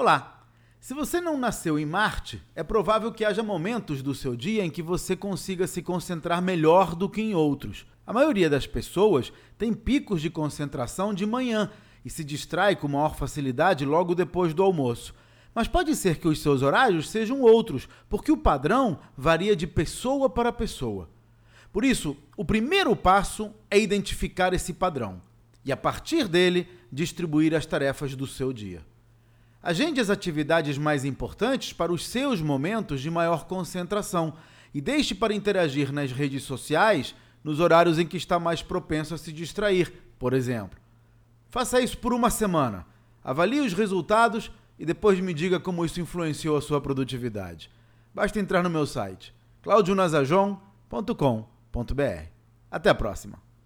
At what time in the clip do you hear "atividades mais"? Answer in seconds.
30.10-31.04